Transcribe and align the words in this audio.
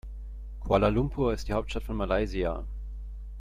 Kuala 0.61 0.87
Lumpur 0.89 1.31
ist 1.31 1.47
die 1.47 1.53
Hauptstadt 1.53 1.83
von 1.83 1.95
Malaysia. 1.95 2.63